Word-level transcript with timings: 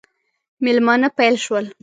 مېلمانه 0.63 1.07
پیل 1.17 1.35
شول. 1.45 1.65